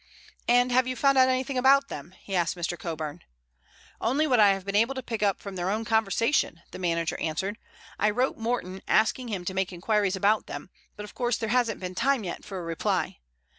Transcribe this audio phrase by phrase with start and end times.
[0.47, 2.75] "And have you found out anything about them?" he asked Mr.
[2.75, 3.21] Coburn.
[4.01, 7.19] "Only what I have been able to pick up from their own conversation," the manager
[7.19, 7.59] answered.
[7.99, 11.79] "I wrote Morton asking him to make inquiries about them, but of course there hasn't
[11.79, 13.19] been time yet for a reply.